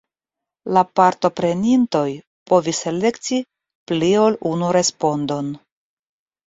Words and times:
La 0.77 0.81
partoprenintoj 0.99 2.07
povis 2.53 2.81
elekti 2.95 3.41
pli 3.93 4.13
ol 4.27 4.43
unu 4.55 4.75
respondon. 4.81 5.55